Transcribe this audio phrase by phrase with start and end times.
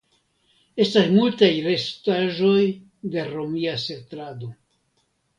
[0.83, 2.63] Estas multaj restaĵoj
[3.17, 4.49] de romia setlado.